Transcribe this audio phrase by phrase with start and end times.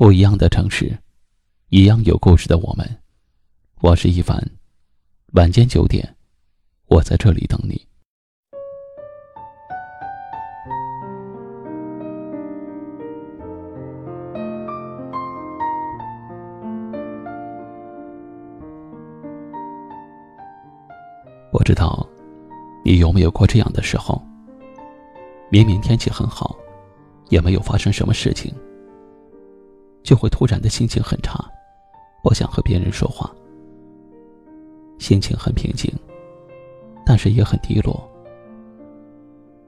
[0.00, 0.98] 不一样的城市，
[1.68, 2.88] 一样有故事的我们。
[3.82, 4.42] 我是一凡，
[5.34, 6.16] 晚间九点，
[6.86, 7.86] 我在这里等你。
[21.52, 22.08] 我知道，
[22.82, 24.18] 你有没有过这样的时候？
[25.50, 26.56] 明明天气很好，
[27.28, 28.50] 也没有发生什么事情。
[30.02, 31.38] 就会突然的心情很差，
[32.22, 33.30] 不想和别人说话，
[34.98, 35.92] 心情很平静，
[37.04, 38.08] 但是也很低落。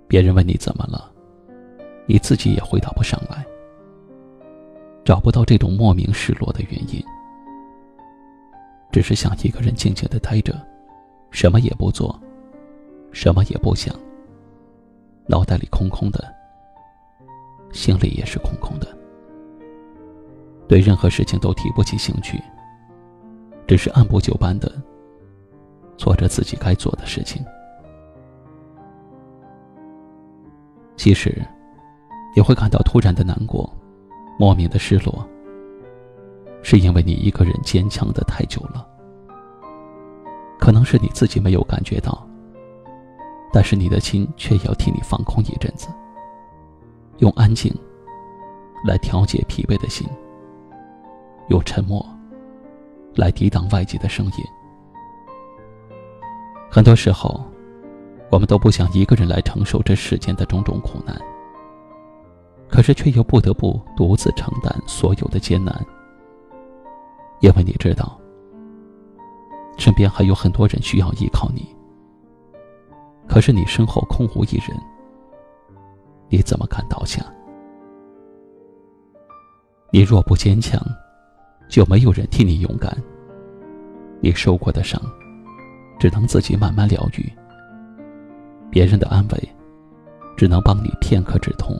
[0.08, 1.10] 别人问你怎么了，
[2.06, 3.46] 你自己也回答不上来，
[5.04, 7.02] 找不到这种莫名失落的原因，
[8.90, 10.54] 只是想一个人静静的待着，
[11.30, 12.18] 什么也不做，
[13.10, 13.94] 什么也不想，
[15.26, 16.34] 脑袋里空空的，
[17.72, 19.01] 心里也是空空的。
[20.72, 22.42] 对任何事情都提不起兴趣，
[23.66, 24.72] 只是按部就班的
[25.98, 27.44] 做着自己该做的事情。
[30.96, 31.46] 其实，
[32.34, 33.70] 也会感到突然的难过，
[34.38, 35.28] 莫名的失落，
[36.62, 38.88] 是因为你一个人坚强的太久了。
[40.58, 42.26] 可能是你自己没有感觉到，
[43.52, 45.88] 但是你的心却要替你放空一阵子，
[47.18, 47.70] 用安静
[48.86, 50.08] 来调节疲惫的心。
[51.52, 52.02] 用沉默
[53.14, 54.32] 来抵挡外界的声音。
[56.70, 57.44] 很多时候，
[58.30, 61.14] 我们都不想一个人来承受这世间的种种苦难，
[62.70, 65.78] 可是却又不得不独自承担所有的艰难，
[67.40, 68.18] 因为你知道，
[69.76, 71.68] 身边还有很多人需要依靠你。
[73.28, 74.74] 可是你身后空无一人，
[76.30, 77.22] 你怎么敢倒下？
[79.90, 80.80] 你若不坚强。
[81.72, 82.94] 就没有人替你勇敢。
[84.20, 85.00] 你受过的伤，
[85.98, 87.32] 只能自己慢慢疗愈。
[88.70, 89.48] 别人的安慰，
[90.36, 91.74] 只能帮你片刻止痛，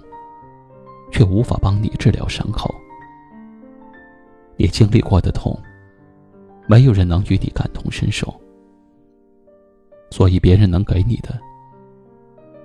[1.13, 2.75] 却无法帮你治疗伤口。
[4.57, 5.55] 你经历过的痛，
[6.67, 8.35] 没有人能与你感同身受。
[10.11, 11.39] 所以，别人能给你的，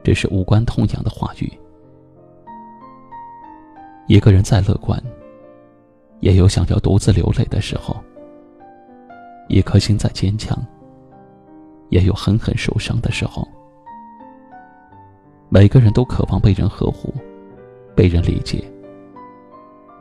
[0.02, 1.52] 只是无关痛痒的话语。
[4.08, 4.98] 一个人再乐观。
[6.20, 7.96] 也有想要独自流泪的时候，
[9.48, 10.58] 一颗心再坚强，
[11.90, 13.48] 也有狠狠受伤的时候。
[15.50, 17.14] 每个人都渴望被人呵护，
[17.96, 18.64] 被人理解。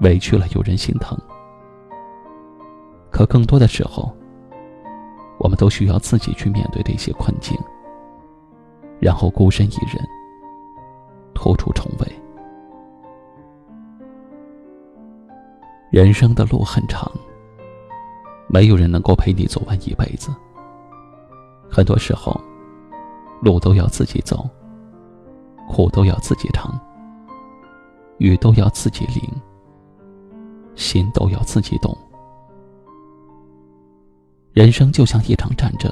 [0.01, 1.17] 委屈了有人心疼，
[3.11, 4.15] 可更多的时候，
[5.39, 7.57] 我们都需要自己去面对这些困境，
[9.01, 10.05] 然后孤身一人，
[11.33, 12.26] 突出重围。
[15.97, 17.11] 人生的路很长，
[18.49, 20.31] 没有人能够陪你走完一辈子。
[21.71, 22.39] 很多时候，
[23.41, 24.47] 路都要自己走，
[25.67, 26.79] 苦都要自己尝，
[28.19, 29.23] 雨都要自己淋，
[30.75, 31.97] 心都要自己懂。
[34.53, 35.91] 人生就像一场战争，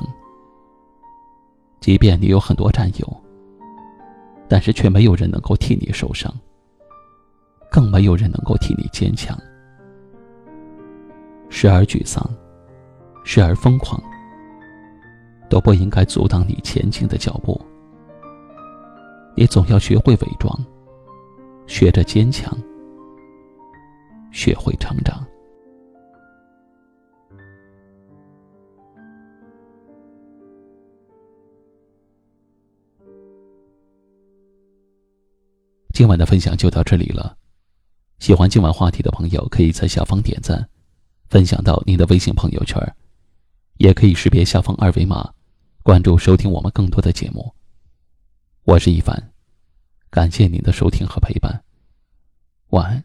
[1.80, 3.16] 即便你有很多战友，
[4.50, 6.30] 但是却没有人能够替你受伤，
[7.70, 9.34] 更没有人能够替你坚强。
[11.56, 12.28] 时而沮丧，
[13.22, 14.02] 时而疯狂，
[15.48, 17.58] 都不应该阻挡你前进的脚步。
[19.36, 20.52] 你总要学会伪装，
[21.68, 22.52] 学着坚强，
[24.32, 25.24] 学会成长。
[35.92, 37.36] 今晚的分享就到这里了。
[38.18, 40.68] 喜欢今晚话题的朋友，可以在下方点赞。
[41.28, 42.80] 分享到您的微信朋友圈，
[43.78, 45.32] 也可以识别下方二维码，
[45.82, 47.52] 关注收听我们更多的节目。
[48.64, 49.30] 我是一凡，
[50.10, 51.62] 感谢您的收听和陪伴，
[52.68, 53.04] 晚安。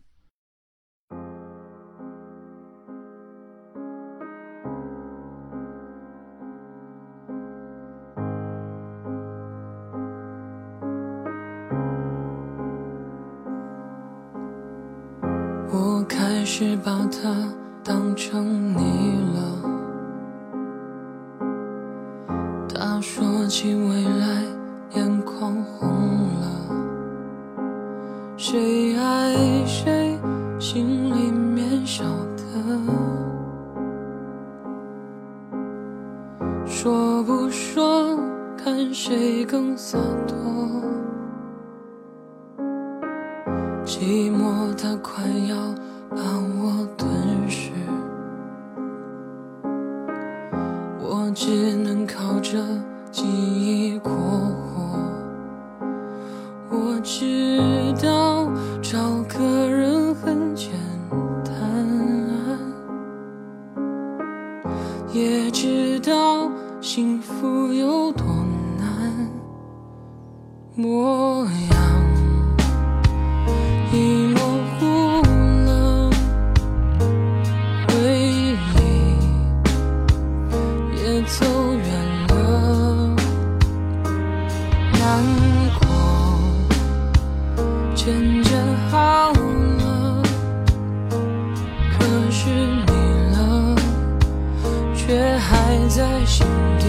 [15.72, 17.59] 我开始把它。
[17.84, 19.40] 当成你了。
[22.68, 24.44] 他说起未来，
[24.96, 25.90] 眼眶红
[26.40, 26.46] 了。
[28.38, 29.36] 谁爱
[29.66, 30.20] 谁，
[30.60, 32.04] 心里面晓
[32.36, 32.44] 得。
[36.66, 38.18] 说不说，
[38.56, 39.98] 看谁更洒
[40.28, 40.38] 脱。
[43.86, 45.56] 寂寞它快要
[46.12, 46.18] 把
[46.62, 46.88] 我。
[52.52, 52.58] 着
[53.12, 54.98] 记忆过火。
[56.72, 58.50] 我知道
[58.82, 58.98] 找
[59.28, 60.72] 个人很简
[61.46, 61.54] 单，
[65.14, 66.50] 也知道
[66.82, 68.26] 幸福有多
[68.80, 69.30] 难。
[70.74, 72.09] 模样
[88.02, 88.08] 渐
[88.44, 88.58] 渐
[88.90, 90.24] 好了，
[91.92, 92.92] 可是你
[93.36, 93.76] 了，
[94.96, 96.48] 却还在心
[96.80, 96.86] 底。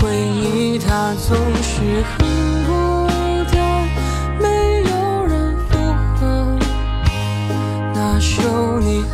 [0.00, 2.26] 回忆它总是很
[2.66, 3.06] 孤
[3.54, 3.86] 单，
[4.40, 5.78] 没有人附
[6.16, 6.58] 和。
[7.94, 9.04] 那首你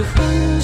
[0.00, 0.59] 总是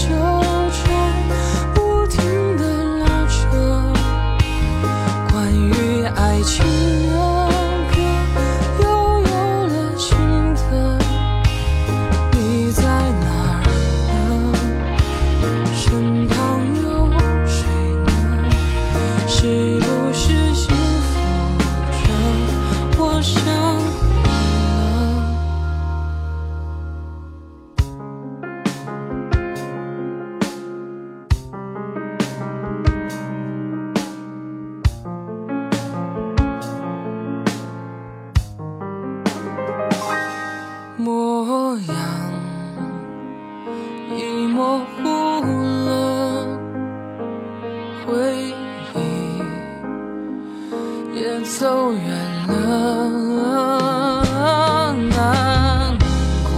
[44.56, 45.02] 模糊
[45.84, 45.90] 了，
[48.06, 48.08] 回
[48.94, 48.96] 忆
[51.14, 52.00] 也走远
[52.48, 52.54] 了，
[55.10, 55.94] 难
[56.42, 56.48] 过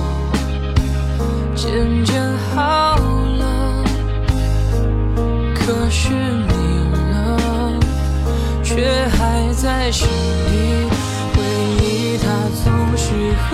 [1.57, 2.23] 渐渐
[2.55, 2.95] 好
[3.41, 3.43] 了，
[5.57, 6.53] 可是你
[6.93, 7.77] 了，
[8.63, 10.89] 却还在心里。
[11.35, 11.43] 回
[11.83, 12.27] 忆它
[12.63, 12.65] 总
[12.97, 13.07] 是
[13.43, 13.51] 很